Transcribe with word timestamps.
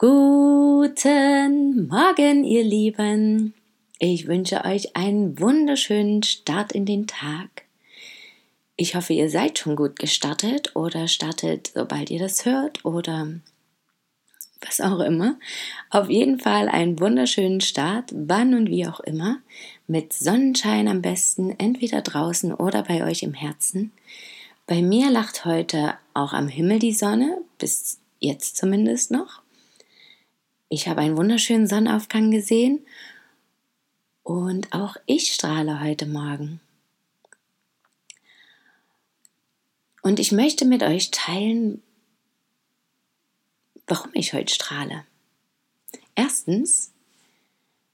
Guten 0.00 1.88
Morgen, 1.88 2.44
ihr 2.44 2.62
Lieben. 2.62 3.52
Ich 3.98 4.28
wünsche 4.28 4.64
euch 4.64 4.94
einen 4.94 5.40
wunderschönen 5.40 6.22
Start 6.22 6.70
in 6.70 6.86
den 6.86 7.08
Tag. 7.08 7.64
Ich 8.76 8.94
hoffe, 8.94 9.14
ihr 9.14 9.28
seid 9.28 9.58
schon 9.58 9.74
gut 9.74 9.98
gestartet 9.98 10.76
oder 10.76 11.08
startet, 11.08 11.72
sobald 11.74 12.10
ihr 12.10 12.20
das 12.20 12.44
hört 12.44 12.84
oder 12.84 13.26
was 14.60 14.80
auch 14.80 15.00
immer. 15.00 15.36
Auf 15.90 16.08
jeden 16.08 16.38
Fall 16.38 16.68
einen 16.68 17.00
wunderschönen 17.00 17.60
Start, 17.60 18.12
wann 18.14 18.54
und 18.54 18.70
wie 18.70 18.86
auch 18.86 19.00
immer, 19.00 19.38
mit 19.88 20.12
Sonnenschein 20.12 20.86
am 20.86 21.02
besten, 21.02 21.58
entweder 21.58 22.02
draußen 22.02 22.54
oder 22.54 22.84
bei 22.84 23.02
euch 23.02 23.24
im 23.24 23.34
Herzen. 23.34 23.90
Bei 24.64 24.80
mir 24.80 25.10
lacht 25.10 25.44
heute 25.44 25.94
auch 26.14 26.34
am 26.34 26.46
Himmel 26.46 26.78
die 26.78 26.94
Sonne, 26.94 27.38
bis 27.58 27.98
jetzt 28.20 28.56
zumindest 28.56 29.10
noch. 29.10 29.42
Ich 30.70 30.86
habe 30.86 31.00
einen 31.00 31.16
wunderschönen 31.16 31.66
Sonnenaufgang 31.66 32.30
gesehen 32.30 32.84
und 34.22 34.74
auch 34.74 34.96
ich 35.06 35.32
strahle 35.32 35.80
heute 35.80 36.04
Morgen. 36.04 36.60
Und 40.02 40.20
ich 40.20 40.30
möchte 40.30 40.66
mit 40.66 40.82
euch 40.82 41.10
teilen, 41.10 41.82
warum 43.86 44.10
ich 44.12 44.34
heute 44.34 44.52
strahle. 44.52 45.06
Erstens, 46.14 46.92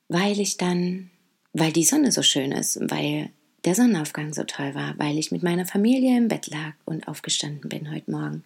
weil 0.09 0.41
ich 0.41 0.57
dann, 0.57 1.11
weil 1.53 1.73
die 1.73 1.85
Sonne 1.85 2.11
so 2.11 2.23
schön 2.23 2.51
ist, 2.51 2.81
weil 2.91 3.31
der 3.65 3.77
Sonnenaufgang 3.77 4.35
so 4.35 4.43
toll 4.43 4.75
war, 4.75 4.99
weil 4.99 5.17
ich 5.17 5.31
mit 5.31 5.45
meiner 5.45 5.65
Familie 5.65 6.19
im 6.19 6.27
Bett 6.27 6.49
lag 6.49 6.73
und 6.85 7.07
aufgestanden 7.07 7.69
bin 7.69 7.93
heute 7.93 8.11
Morgen 8.11 8.45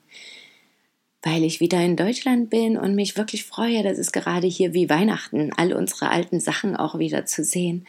weil 1.23 1.45
ich 1.45 1.61
wieder 1.61 1.81
in 1.83 1.97
Deutschland 1.97 2.51
bin 2.51 2.77
und 2.77 2.95
mich 2.95 3.17
wirklich 3.17 3.45
freue, 3.45 3.83
dass 3.83 3.99
es 3.99 4.13
gerade 4.13 4.47
hier 4.47 4.73
wie 4.73 4.89
Weihnachten, 4.89 5.53
all 5.57 5.73
unsere 5.73 6.11
alten 6.11 6.41
Sachen 6.41 6.77
auch 6.77 6.99
wieder 6.99 7.27
zu 7.27 7.43
sehen. 7.43 7.87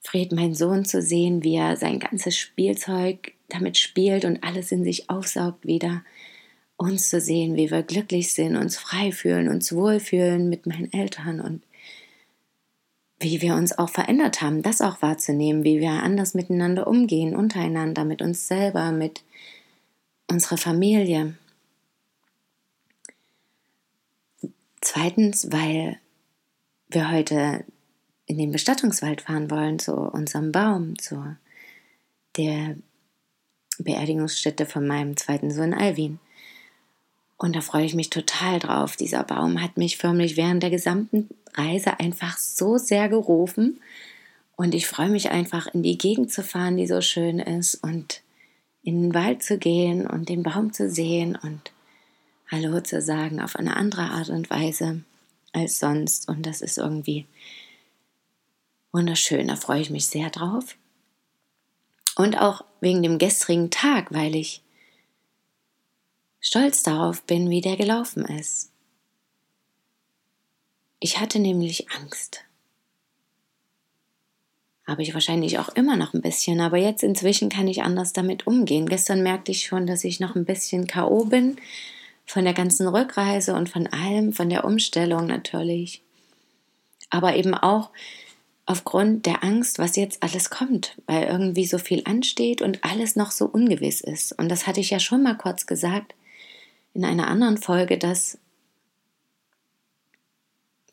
Fred, 0.00 0.32
mein 0.32 0.54
Sohn, 0.54 0.84
zu 0.84 1.02
sehen, 1.02 1.42
wie 1.44 1.56
er 1.56 1.76
sein 1.76 1.98
ganzes 1.98 2.36
Spielzeug 2.36 3.32
damit 3.48 3.78
spielt 3.78 4.24
und 4.24 4.42
alles 4.42 4.72
in 4.72 4.84
sich 4.84 5.08
aufsaugt 5.10 5.66
wieder. 5.66 6.04
Uns 6.76 7.08
zu 7.08 7.20
sehen, 7.20 7.56
wie 7.56 7.70
wir 7.70 7.82
glücklich 7.82 8.34
sind, 8.34 8.56
uns 8.56 8.76
frei 8.76 9.10
fühlen, 9.10 9.48
uns 9.48 9.72
wohlfühlen 9.72 10.48
mit 10.48 10.66
meinen 10.66 10.92
Eltern 10.92 11.40
und 11.40 11.62
wie 13.18 13.40
wir 13.40 13.54
uns 13.54 13.76
auch 13.78 13.88
verändert 13.88 14.42
haben, 14.42 14.62
das 14.62 14.82
auch 14.82 15.00
wahrzunehmen, 15.00 15.64
wie 15.64 15.80
wir 15.80 15.90
anders 15.90 16.34
miteinander 16.34 16.86
umgehen, 16.86 17.34
untereinander, 17.34 18.04
mit 18.04 18.20
uns 18.20 18.46
selber, 18.46 18.92
mit 18.92 19.22
unserer 20.30 20.58
Familie. 20.58 21.34
Zweitens, 24.88 25.50
weil 25.50 25.98
wir 26.86 27.10
heute 27.10 27.64
in 28.26 28.38
den 28.38 28.52
Bestattungswald 28.52 29.20
fahren 29.20 29.50
wollen, 29.50 29.80
zu 29.80 29.92
unserem 29.92 30.52
Baum, 30.52 30.96
zu 30.96 31.36
der 32.36 32.76
Beerdigungsstätte 33.80 34.64
von 34.64 34.86
meinem 34.86 35.16
zweiten 35.16 35.50
Sohn 35.50 35.74
Alvin. 35.74 36.20
Und 37.36 37.56
da 37.56 37.62
freue 37.62 37.84
ich 37.84 37.96
mich 37.96 38.10
total 38.10 38.60
drauf. 38.60 38.94
Dieser 38.94 39.24
Baum 39.24 39.60
hat 39.60 39.76
mich 39.76 39.96
förmlich 39.96 40.36
während 40.36 40.62
der 40.62 40.70
gesamten 40.70 41.30
Reise 41.54 41.98
einfach 41.98 42.38
so 42.38 42.78
sehr 42.78 43.08
gerufen. 43.08 43.80
Und 44.54 44.72
ich 44.72 44.86
freue 44.86 45.10
mich 45.10 45.30
einfach, 45.32 45.66
in 45.66 45.82
die 45.82 45.98
Gegend 45.98 46.30
zu 46.30 46.44
fahren, 46.44 46.76
die 46.76 46.86
so 46.86 47.00
schön 47.00 47.40
ist, 47.40 47.74
und 47.74 48.22
in 48.84 49.02
den 49.02 49.14
Wald 49.14 49.42
zu 49.42 49.58
gehen 49.58 50.06
und 50.06 50.28
den 50.28 50.44
Baum 50.44 50.72
zu 50.72 50.88
sehen 50.88 51.36
und 51.42 51.72
Hallo 52.48 52.80
zu 52.80 53.02
sagen 53.02 53.40
auf 53.40 53.56
eine 53.56 53.74
andere 53.74 54.02
Art 54.02 54.28
und 54.28 54.48
Weise 54.50 55.02
als 55.52 55.80
sonst. 55.80 56.28
Und 56.28 56.46
das 56.46 56.60
ist 56.60 56.78
irgendwie 56.78 57.26
wunderschön. 58.92 59.48
Da 59.48 59.56
freue 59.56 59.80
ich 59.80 59.90
mich 59.90 60.06
sehr 60.06 60.30
drauf. 60.30 60.76
Und 62.14 62.38
auch 62.38 62.64
wegen 62.80 63.02
dem 63.02 63.18
gestrigen 63.18 63.70
Tag, 63.70 64.12
weil 64.14 64.36
ich 64.36 64.62
stolz 66.40 66.84
darauf 66.84 67.22
bin, 67.22 67.50
wie 67.50 67.60
der 67.60 67.76
gelaufen 67.76 68.24
ist. 68.24 68.70
Ich 71.00 71.18
hatte 71.18 71.40
nämlich 71.40 71.90
Angst. 71.90 72.44
Habe 74.86 75.02
ich 75.02 75.14
wahrscheinlich 75.14 75.58
auch 75.58 75.70
immer 75.70 75.96
noch 75.96 76.14
ein 76.14 76.22
bisschen, 76.22 76.60
aber 76.60 76.76
jetzt 76.76 77.02
inzwischen 77.02 77.48
kann 77.48 77.66
ich 77.66 77.82
anders 77.82 78.12
damit 78.12 78.46
umgehen. 78.46 78.86
Gestern 78.88 79.24
merkte 79.24 79.50
ich 79.50 79.66
schon, 79.66 79.88
dass 79.88 80.04
ich 80.04 80.20
noch 80.20 80.36
ein 80.36 80.44
bisschen 80.44 80.86
KO 80.86 81.24
bin 81.24 81.58
von 82.26 82.44
der 82.44 82.54
ganzen 82.54 82.88
Rückreise 82.88 83.54
und 83.54 83.68
von 83.68 83.86
allem, 83.86 84.32
von 84.32 84.48
der 84.48 84.64
Umstellung 84.64 85.26
natürlich. 85.26 86.02
Aber 87.08 87.36
eben 87.36 87.54
auch 87.54 87.90
aufgrund 88.66 89.26
der 89.26 89.44
Angst, 89.44 89.78
was 89.78 89.94
jetzt 89.94 90.22
alles 90.24 90.50
kommt, 90.50 90.96
weil 91.06 91.28
irgendwie 91.28 91.66
so 91.66 91.78
viel 91.78 92.02
ansteht 92.04 92.62
und 92.62 92.82
alles 92.84 93.14
noch 93.14 93.30
so 93.30 93.46
ungewiss 93.46 94.00
ist. 94.00 94.32
Und 94.32 94.48
das 94.48 94.66
hatte 94.66 94.80
ich 94.80 94.90
ja 94.90 94.98
schon 94.98 95.22
mal 95.22 95.36
kurz 95.36 95.66
gesagt 95.66 96.14
in 96.92 97.04
einer 97.04 97.28
anderen 97.28 97.58
Folge, 97.58 97.96
dass 97.96 98.38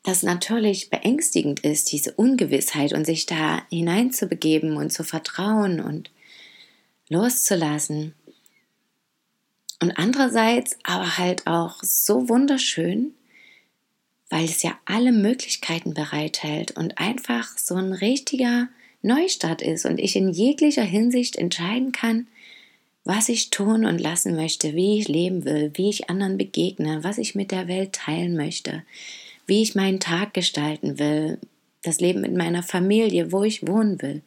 das 0.04 0.22
natürlich 0.22 0.90
beängstigend 0.90 1.60
ist, 1.60 1.90
diese 1.90 2.12
Ungewissheit 2.12 2.92
und 2.92 3.06
sich 3.06 3.26
da 3.26 3.62
hineinzubegeben 3.70 4.76
und 4.76 4.92
zu 4.92 5.02
vertrauen 5.02 5.80
und 5.80 6.10
loszulassen. 7.08 8.14
Und 9.80 9.92
andererseits 9.98 10.76
aber 10.82 11.18
halt 11.18 11.46
auch 11.46 11.82
so 11.82 12.28
wunderschön, 12.28 13.14
weil 14.30 14.44
es 14.44 14.62
ja 14.62 14.78
alle 14.84 15.12
Möglichkeiten 15.12 15.94
bereithält 15.94 16.72
und 16.72 16.98
einfach 16.98 17.56
so 17.58 17.74
ein 17.74 17.92
richtiger 17.92 18.68
Neustart 19.02 19.62
ist 19.62 19.84
und 19.84 19.98
ich 19.98 20.16
in 20.16 20.30
jeglicher 20.30 20.82
Hinsicht 20.82 21.36
entscheiden 21.36 21.92
kann, 21.92 22.26
was 23.04 23.28
ich 23.28 23.50
tun 23.50 23.84
und 23.84 24.00
lassen 24.00 24.34
möchte, 24.34 24.74
wie 24.74 24.98
ich 24.98 25.08
leben 25.08 25.44
will, 25.44 25.70
wie 25.74 25.90
ich 25.90 26.08
anderen 26.08 26.38
begegne, 26.38 27.04
was 27.04 27.18
ich 27.18 27.34
mit 27.34 27.50
der 27.50 27.68
Welt 27.68 27.92
teilen 27.92 28.34
möchte, 28.34 28.82
wie 29.46 29.60
ich 29.60 29.74
meinen 29.74 30.00
Tag 30.00 30.32
gestalten 30.32 30.98
will, 30.98 31.38
das 31.82 32.00
Leben 32.00 32.22
mit 32.22 32.34
meiner 32.34 32.62
Familie, 32.62 33.30
wo 33.30 33.44
ich 33.44 33.66
wohnen 33.66 34.00
will. 34.00 34.22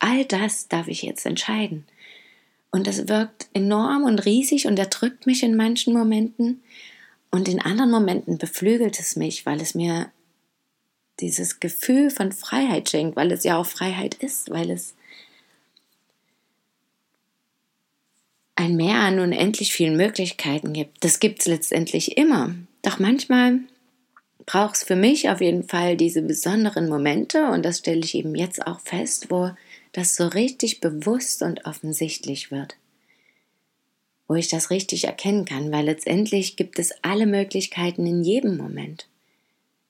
All 0.00 0.24
das 0.24 0.66
darf 0.66 0.88
ich 0.88 1.02
jetzt 1.02 1.26
entscheiden. 1.26 1.86
Und 2.70 2.86
das 2.86 3.08
wirkt 3.08 3.48
enorm 3.54 4.04
und 4.04 4.24
riesig 4.24 4.66
und 4.66 4.78
erdrückt 4.78 5.26
mich 5.26 5.42
in 5.42 5.56
manchen 5.56 5.94
Momenten. 5.94 6.62
Und 7.30 7.48
in 7.48 7.60
anderen 7.60 7.90
Momenten 7.90 8.38
beflügelt 8.38 8.98
es 9.00 9.16
mich, 9.16 9.46
weil 9.46 9.60
es 9.60 9.74
mir 9.74 10.10
dieses 11.20 11.60
Gefühl 11.60 12.10
von 12.10 12.32
Freiheit 12.32 12.88
schenkt, 12.88 13.16
weil 13.16 13.32
es 13.32 13.44
ja 13.44 13.56
auch 13.56 13.66
Freiheit 13.66 14.14
ist, 14.14 14.50
weil 14.50 14.70
es 14.70 14.94
ein 18.54 18.76
Mehr 18.76 18.96
an 18.96 19.20
unendlich 19.20 19.72
vielen 19.72 19.96
Möglichkeiten 19.96 20.72
gibt. 20.72 21.04
Das 21.04 21.20
gibt 21.20 21.40
es 21.40 21.46
letztendlich 21.46 22.16
immer. 22.16 22.54
Doch 22.82 22.98
manchmal 22.98 23.60
braucht 24.46 24.76
es 24.76 24.84
für 24.84 24.96
mich 24.96 25.28
auf 25.28 25.40
jeden 25.40 25.62
Fall 25.62 25.96
diese 25.96 26.22
besonderen 26.22 26.88
Momente 26.88 27.46
und 27.48 27.64
das 27.64 27.78
stelle 27.78 28.00
ich 28.00 28.14
eben 28.14 28.34
jetzt 28.34 28.66
auch 28.66 28.80
fest, 28.80 29.30
wo 29.30 29.50
das 29.98 30.14
so 30.14 30.26
richtig 30.28 30.80
bewusst 30.80 31.42
und 31.42 31.64
offensichtlich 31.66 32.50
wird. 32.50 32.76
Wo 34.28 34.34
ich 34.34 34.48
das 34.48 34.70
richtig 34.70 35.04
erkennen 35.04 35.44
kann, 35.44 35.72
weil 35.72 35.86
letztendlich 35.86 36.56
gibt 36.56 36.78
es 36.78 36.92
alle 37.02 37.26
Möglichkeiten 37.26 38.06
in 38.06 38.22
jedem 38.22 38.56
Moment. 38.56 39.08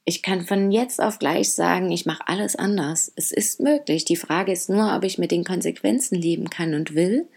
Ich 0.05 0.23
kann 0.23 0.47
von 0.47 0.71
jetzt 0.71 1.03
auf 1.03 1.19
gleich 1.19 1.51
sagen, 1.51 1.91
ich 1.91 2.07
mache 2.07 2.27
alles 2.27 2.57
anders. 2.57 3.13
Es 3.15 3.31
ist 3.31 3.61
möglich. 3.61 4.07
Die 4.07 4.17
Frage 4.17 4.53
ist 4.53 4.71
nur, 4.71 4.97
ob 4.97 5.05
ich 5.05 5.19
mit 5.19 5.31
den 5.31 5.45
Konsequenzen 5.45 6.15
leben 6.15 6.49
kann 6.49 6.73
und 6.73 6.95
will. 6.95 7.29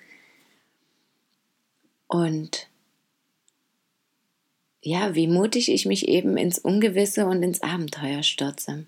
Und 2.07 2.69
ja, 4.81 5.13
wie 5.15 5.27
mutig 5.27 5.69
ich 5.69 5.85
mich 5.85 6.07
eben 6.07 6.37
ins 6.37 6.59
Ungewisse 6.59 7.25
und 7.25 7.43
ins 7.43 7.61
Abenteuer 7.61 8.23
stürze. 8.23 8.85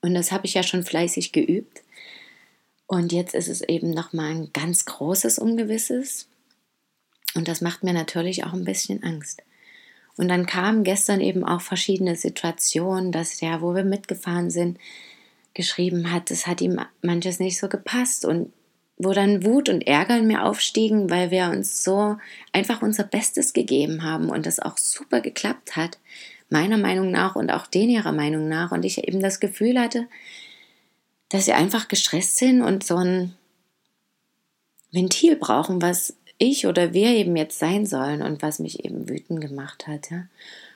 Und 0.00 0.14
das 0.14 0.32
habe 0.32 0.46
ich 0.46 0.54
ja 0.54 0.64
schon 0.64 0.82
fleißig 0.82 1.30
geübt. 1.30 1.84
Und 2.86 3.12
jetzt 3.12 3.34
ist 3.34 3.48
es 3.48 3.62
eben 3.62 3.90
nochmal 3.90 4.30
ein 4.30 4.50
ganz 4.52 4.84
großes 4.84 5.38
Ungewisses. 5.38 6.28
Und 7.34 7.48
das 7.48 7.60
macht 7.60 7.82
mir 7.82 7.92
natürlich 7.92 8.44
auch 8.44 8.52
ein 8.52 8.64
bisschen 8.64 9.02
Angst. 9.02 9.42
Und 10.16 10.28
dann 10.28 10.46
kamen 10.46 10.84
gestern 10.84 11.20
eben 11.20 11.44
auch 11.44 11.60
verschiedene 11.60 12.14
Situationen, 12.14 13.10
dass 13.10 13.38
der, 13.38 13.62
wo 13.62 13.74
wir 13.74 13.84
mitgefahren 13.84 14.50
sind, 14.50 14.78
geschrieben 15.54 16.12
hat, 16.12 16.30
es 16.30 16.46
hat 16.46 16.60
ihm 16.60 16.80
manches 17.02 17.38
nicht 17.38 17.58
so 17.58 17.68
gepasst 17.68 18.24
und 18.24 18.52
wo 18.96 19.12
dann 19.12 19.44
Wut 19.44 19.68
und 19.68 19.86
Ärger 19.86 20.18
in 20.18 20.26
mir 20.26 20.44
aufstiegen, 20.44 21.10
weil 21.10 21.30
wir 21.30 21.48
uns 21.50 21.82
so 21.82 22.16
einfach 22.52 22.82
unser 22.82 23.04
Bestes 23.04 23.52
gegeben 23.52 24.04
haben 24.04 24.28
und 24.30 24.46
das 24.46 24.60
auch 24.60 24.78
super 24.78 25.20
geklappt 25.20 25.76
hat, 25.76 25.98
meiner 26.48 26.78
Meinung 26.78 27.10
nach 27.10 27.34
und 27.34 27.50
auch 27.50 27.66
den 27.66 27.90
ihrer 27.90 28.12
Meinung 28.12 28.48
nach 28.48 28.70
und 28.70 28.84
ich 28.84 29.06
eben 29.06 29.20
das 29.20 29.40
Gefühl 29.40 29.80
hatte, 29.80 30.06
dass 31.34 31.46
sie 31.46 31.52
einfach 31.52 31.88
gestresst 31.88 32.36
sind 32.36 32.62
und 32.62 32.84
so 32.84 32.94
ein 32.94 33.34
Ventil 34.92 35.34
brauchen, 35.34 35.82
was 35.82 36.14
ich 36.38 36.68
oder 36.68 36.92
wir 36.92 37.08
eben 37.08 37.34
jetzt 37.34 37.58
sein 37.58 37.86
sollen 37.86 38.22
und 38.22 38.40
was 38.40 38.60
mich 38.60 38.84
eben 38.84 39.08
wütend 39.08 39.40
gemacht 39.40 39.88
hat. 39.88 40.12
Ja? 40.12 40.26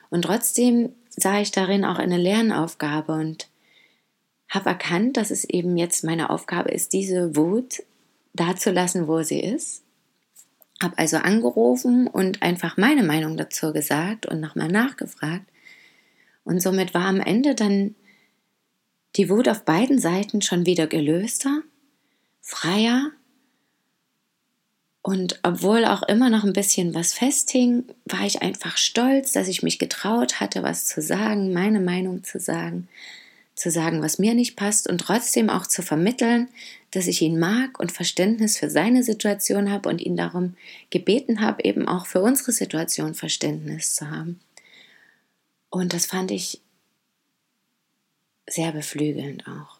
Und 0.09 0.23
trotzdem 0.23 0.91
sah 1.07 1.39
ich 1.39 1.51
darin 1.51 1.85
auch 1.85 1.97
eine 1.97 2.17
Lernaufgabe 2.17 3.13
und 3.13 3.47
habe 4.49 4.71
erkannt, 4.71 5.15
dass 5.15 5.31
es 5.31 5.45
eben 5.45 5.77
jetzt 5.77 6.03
meine 6.03 6.29
Aufgabe 6.29 6.71
ist, 6.71 6.91
diese 6.91 7.37
Wut 7.37 7.81
da 8.33 8.57
zu 8.57 8.71
lassen, 8.71 9.07
wo 9.07 9.23
sie 9.23 9.39
ist. 9.39 9.83
Habe 10.83 10.97
also 10.97 11.15
angerufen 11.15 12.07
und 12.07 12.41
einfach 12.41 12.75
meine 12.75 13.03
Meinung 13.03 13.37
dazu 13.37 13.71
gesagt 13.71 14.25
und 14.25 14.41
nochmal 14.41 14.67
nachgefragt. 14.67 15.45
Und 16.43 16.61
somit 16.61 16.93
war 16.93 17.05
am 17.05 17.21
Ende 17.21 17.55
dann 17.55 17.95
die 19.15 19.29
Wut 19.29 19.47
auf 19.47 19.65
beiden 19.65 19.99
Seiten 19.99 20.41
schon 20.41 20.65
wieder 20.65 20.87
gelöster, 20.87 21.61
freier 22.41 23.11
und 25.01 25.39
obwohl 25.43 25.85
auch 25.85 26.03
immer 26.03 26.29
noch 26.29 26.43
ein 26.43 26.53
bisschen 26.53 26.93
was 26.93 27.13
festhing, 27.13 27.85
war 28.05 28.25
ich 28.25 28.41
einfach 28.41 28.77
stolz, 28.77 29.31
dass 29.31 29.47
ich 29.47 29.63
mich 29.63 29.79
getraut 29.79 30.39
hatte, 30.39 30.61
was 30.61 30.85
zu 30.85 31.01
sagen, 31.01 31.53
meine 31.53 31.79
Meinung 31.79 32.23
zu 32.23 32.39
sagen, 32.39 32.87
zu 33.55 33.71
sagen, 33.71 34.01
was 34.01 34.19
mir 34.19 34.33
nicht 34.33 34.55
passt 34.55 34.89
und 34.89 34.99
trotzdem 34.99 35.49
auch 35.49 35.67
zu 35.67 35.81
vermitteln, 35.81 36.49
dass 36.91 37.07
ich 37.07 37.21
ihn 37.21 37.39
mag 37.39 37.79
und 37.79 37.91
Verständnis 37.91 38.57
für 38.57 38.69
seine 38.69 39.03
Situation 39.03 39.71
habe 39.71 39.89
und 39.89 40.01
ihn 40.01 40.15
darum 40.15 40.55
gebeten 40.89 41.41
habe, 41.41 41.63
eben 41.63 41.87
auch 41.87 42.05
für 42.05 42.21
unsere 42.21 42.51
Situation 42.51 43.13
Verständnis 43.13 43.95
zu 43.95 44.09
haben. 44.09 44.39
Und 45.69 45.93
das 45.93 46.05
fand 46.05 46.31
ich 46.31 46.61
sehr 48.49 48.71
beflügelnd 48.71 49.47
auch. 49.47 49.79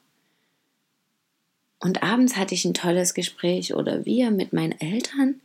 Und 1.80 2.04
abends 2.04 2.36
hatte 2.36 2.54
ich 2.54 2.66
ein 2.66 2.74
tolles 2.74 3.14
Gespräch 3.14 3.74
oder 3.74 4.06
wir 4.06 4.32
mit 4.32 4.52
meinen 4.54 4.80
Eltern. 4.80 5.40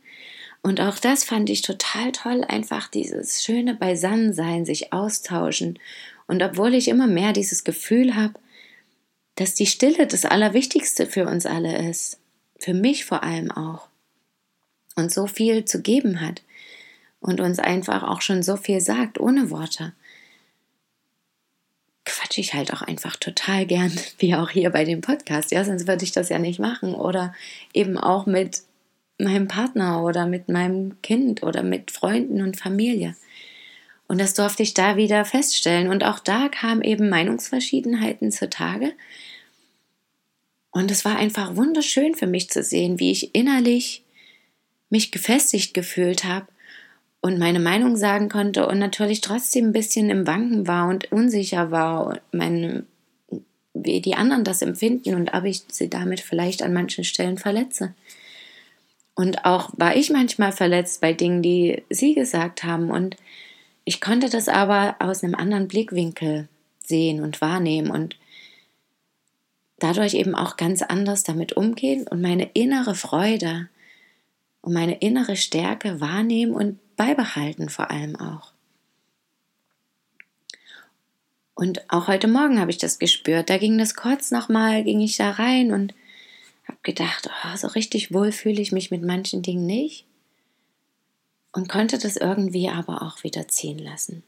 Und 0.61 0.81
auch 0.81 0.99
das 0.99 1.23
fand 1.23 1.49
ich 1.49 1.61
total 1.61 2.11
toll, 2.11 2.43
einfach 2.43 2.89
dieses 2.89 3.43
schöne 3.43 3.73
Beisammensein, 3.75 4.65
sich 4.65 4.91
austauschen. 4.91 5.79
Und 6.27 6.43
obwohl 6.43 6.73
ich 6.73 6.87
immer 6.87 7.07
mehr 7.07 7.33
dieses 7.33 7.63
Gefühl 7.63 8.15
habe, 8.15 8.33
dass 9.35 9.53
die 9.53 9.67
Stille 9.67 10.07
das 10.07 10.25
Allerwichtigste 10.25 11.05
für 11.05 11.27
uns 11.27 11.45
alle 11.45 11.89
ist, 11.89 12.19
für 12.57 12.73
mich 12.73 13.05
vor 13.05 13.23
allem 13.23 13.51
auch, 13.51 13.87
und 14.95 15.11
so 15.11 15.27
viel 15.27 15.65
zu 15.65 15.81
geben 15.81 16.21
hat 16.21 16.41
und 17.19 17.41
uns 17.41 17.59
einfach 17.59 18.03
auch 18.03 18.21
schon 18.21 18.43
so 18.43 18.55
viel 18.55 18.79
sagt, 18.79 19.19
ohne 19.19 19.49
Worte, 19.49 19.93
quatsche 22.25 22.41
ich 22.41 22.53
halt 22.53 22.73
auch 22.73 22.81
einfach 22.81 23.15
total 23.15 23.65
gern, 23.65 23.91
wie 24.17 24.35
auch 24.35 24.49
hier 24.49 24.69
bei 24.71 24.83
dem 24.83 25.01
Podcast. 25.01 25.51
Ja, 25.51 25.63
sonst 25.63 25.87
würde 25.87 26.03
ich 26.03 26.11
das 26.11 26.29
ja 26.29 26.39
nicht 26.39 26.59
machen. 26.59 26.93
Oder 26.93 27.33
eben 27.73 27.97
auch 27.97 28.25
mit 28.25 28.63
meinem 29.17 29.47
Partner 29.47 30.03
oder 30.03 30.25
mit 30.25 30.49
meinem 30.49 31.01
Kind 31.01 31.43
oder 31.43 31.63
mit 31.63 31.91
Freunden 31.91 32.41
und 32.41 32.59
Familie. 32.59 33.15
Und 34.07 34.19
das 34.19 34.33
durfte 34.33 34.63
ich 34.63 34.73
da 34.73 34.97
wieder 34.97 35.23
feststellen. 35.25 35.89
Und 35.89 36.03
auch 36.03 36.19
da 36.19 36.49
kamen 36.49 36.81
eben 36.81 37.09
Meinungsverschiedenheiten 37.09 38.31
zutage. 38.31 38.93
Und 40.71 40.91
es 40.91 41.05
war 41.05 41.15
einfach 41.15 41.55
wunderschön 41.55 42.15
für 42.15 42.27
mich 42.27 42.49
zu 42.49 42.61
sehen, 42.61 42.99
wie 42.99 43.11
ich 43.11 43.33
innerlich 43.33 44.03
mich 44.89 45.11
gefestigt 45.11 45.73
gefühlt 45.73 46.25
habe 46.25 46.47
und 47.25 47.39
meine 47.39 47.59
Meinung 47.59 47.97
sagen 47.97 48.29
konnte 48.29 48.67
und 48.67 48.77
natürlich 48.77 49.19
trotzdem 49.19 49.69
ein 49.69 49.73
bisschen 49.73 50.11
im 50.11 50.27
Wanken 50.27 50.67
war 50.67 50.87
und 50.87 51.11
unsicher 51.11 51.71
war, 51.71 52.19
meine, 52.31 52.85
wie 53.73 53.99
die 53.99 54.13
anderen 54.13 54.43
das 54.43 54.61
empfinden 54.61 55.15
und 55.15 55.33
ob 55.33 55.43
ich 55.45 55.63
sie 55.71 55.89
damit 55.89 56.19
vielleicht 56.19 56.61
an 56.61 56.71
manchen 56.71 57.03
Stellen 57.03 57.39
verletze. 57.39 57.95
Und 59.15 59.43
auch 59.43 59.71
war 59.75 59.95
ich 59.95 60.11
manchmal 60.11 60.51
verletzt 60.51 61.01
bei 61.01 61.13
Dingen, 61.13 61.41
die 61.41 61.81
sie 61.89 62.13
gesagt 62.13 62.63
haben. 62.63 62.91
Und 62.91 63.17
ich 63.85 64.01
konnte 64.01 64.29
das 64.29 64.47
aber 64.47 64.97
aus 64.99 65.23
einem 65.23 65.33
anderen 65.33 65.67
Blickwinkel 65.67 66.47
sehen 66.85 67.23
und 67.23 67.41
wahrnehmen 67.41 67.89
und 67.89 68.17
dadurch 69.79 70.13
eben 70.13 70.35
auch 70.35 70.57
ganz 70.57 70.83
anders 70.83 71.23
damit 71.23 71.53
umgehen 71.53 72.07
und 72.07 72.21
meine 72.21 72.51
innere 72.53 72.93
Freude 72.93 73.67
und 74.61 74.73
meine 74.73 74.99
innere 74.99 75.35
Stärke 75.35 75.99
wahrnehmen 75.99 76.53
und 76.53 76.77
beibehalten 76.95 77.69
vor 77.69 77.91
allem 77.91 78.15
auch. 78.15 78.53
Und 81.55 81.89
auch 81.89 82.07
heute 82.07 82.27
Morgen 82.27 82.59
habe 82.59 82.71
ich 82.71 82.77
das 82.77 82.99
gespürt. 82.99 83.49
Da 83.49 83.57
ging 83.57 83.77
das 83.77 83.95
kurz 83.95 84.31
nochmal, 84.31 84.83
ging 84.83 84.99
ich 84.99 85.15
da 85.15 85.31
rein 85.31 85.71
und 85.71 85.93
habe 86.67 86.79
gedacht, 86.83 87.29
oh, 87.29 87.55
so 87.55 87.67
richtig 87.67 88.13
wohl 88.13 88.31
fühle 88.33 88.61
ich 88.61 88.73
mich 88.73 88.91
mit 88.91 89.03
manchen 89.03 89.41
Dingen 89.41 89.65
nicht. 89.65 90.05
Und 91.53 91.69
konnte 91.69 91.97
das 91.97 92.17
irgendwie 92.17 92.69
aber 92.69 93.01
auch 93.01 93.23
wieder 93.23 93.47
ziehen 93.47 93.79
lassen. 93.79 94.23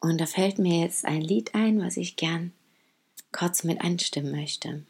Und 0.00 0.20
da 0.20 0.26
fällt 0.26 0.58
mir 0.58 0.80
jetzt 0.80 1.06
ein 1.06 1.22
Lied 1.22 1.54
ein, 1.54 1.80
was 1.80 1.96
ich 1.96 2.16
gern 2.16 2.52
kurz 3.32 3.64
mit 3.64 3.80
anstimmen 3.80 4.32
möchte. 4.32 4.82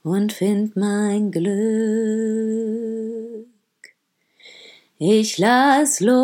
und 0.04 0.32
find 0.32 0.76
mein 0.76 1.32
Glück. 1.32 1.54
Ich 4.98 5.38
lass 5.38 5.98
los, 6.00 6.14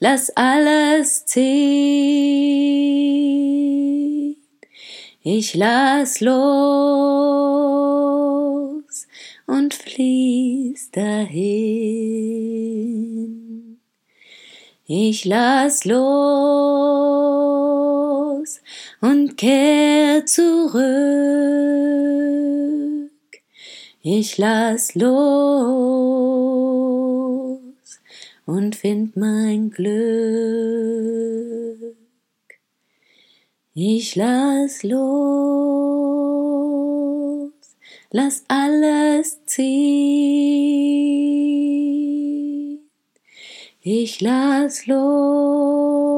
lass 0.00 0.30
alles 0.30 1.26
ziehen. 1.26 2.78
Ich 5.22 5.54
lass 5.54 6.20
los 6.20 6.38
und 9.46 9.74
fließ 9.74 10.90
dahin. 10.90 11.68
Ich 14.86 15.26
lass 15.26 15.84
los 15.84 17.17
und 19.00 19.36
kehr 19.36 20.26
zurück. 20.26 20.78
Ich 24.02 24.38
lass 24.38 24.94
los 24.94 25.18
und 28.46 28.76
find 28.76 29.16
mein 29.16 29.70
Glück. 29.70 29.98
Ich 33.74 34.16
lass 34.16 34.82
los, 34.82 35.02
lass 38.10 38.44
alles 38.48 39.44
ziehen. 39.46 39.68
Ich 43.80 44.20
lass 44.20 44.86
los 44.86 46.17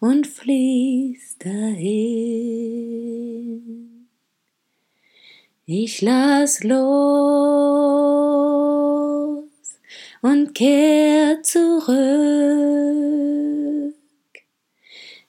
und 0.00 0.26
fließ 0.26 1.38
dahin. 1.38 2.00
Ich 5.66 6.02
lass 6.02 6.64
los 6.64 6.80
und 10.22 10.54
kehr 10.54 11.42
zurück. 11.42 11.94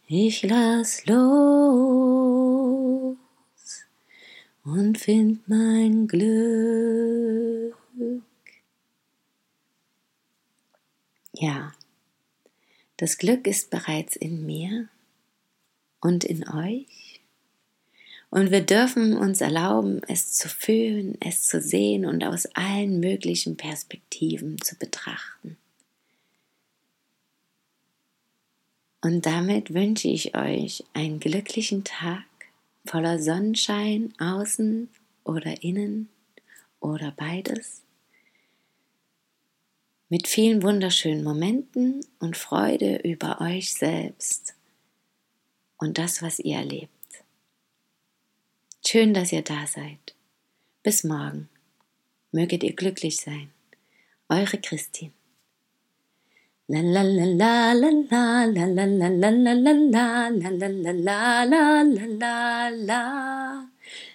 Ich 0.07 0.41
lass 0.43 1.05
los 1.05 1.21
und 4.63 4.97
find 4.97 5.47
mein 5.47 6.07
Glück. 6.07 7.75
Ja, 11.33 11.73
das 13.01 13.17
Glück 13.17 13.47
ist 13.47 13.71
bereits 13.71 14.15
in 14.15 14.45
mir 14.45 14.87
und 16.01 16.23
in 16.23 16.47
euch. 16.47 17.19
Und 18.29 18.51
wir 18.51 18.61
dürfen 18.61 19.17
uns 19.17 19.41
erlauben, 19.41 20.03
es 20.07 20.33
zu 20.33 20.47
fühlen, 20.47 21.17
es 21.19 21.41
zu 21.41 21.59
sehen 21.61 22.05
und 22.05 22.23
aus 22.23 22.45
allen 22.53 22.99
möglichen 22.99 23.57
Perspektiven 23.57 24.61
zu 24.61 24.75
betrachten. 24.75 25.57
Und 29.01 29.25
damit 29.25 29.73
wünsche 29.73 30.07
ich 30.07 30.37
euch 30.37 30.83
einen 30.93 31.19
glücklichen 31.19 31.83
Tag 31.83 32.23
voller 32.85 33.17
Sonnenschein 33.17 34.13
außen 34.19 34.89
oder 35.23 35.63
innen 35.63 36.07
oder 36.79 37.11
beides 37.17 37.81
mit 40.11 40.27
vielen 40.27 40.61
wunderschönen 40.61 41.23
Momenten 41.23 42.05
und 42.19 42.35
Freude 42.35 42.97
über 42.97 43.39
euch 43.39 43.73
selbst 43.73 44.55
und 45.77 45.97
das, 45.97 46.21
was 46.21 46.39
ihr 46.39 46.57
erlebt. 46.57 46.91
Schön, 48.85 49.13
dass 49.13 49.31
ihr 49.31 49.41
da 49.41 49.65
seid. 49.65 50.13
Bis 50.83 51.05
morgen. 51.05 51.47
Möget 52.33 52.61
ihr 52.63 52.73
glücklich 52.73 53.21
sein. 53.21 53.51
Eure 54.27 54.57
Christine. 54.57 55.13